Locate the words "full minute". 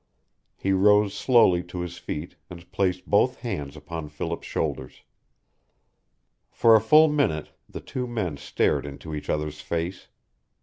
6.81-7.51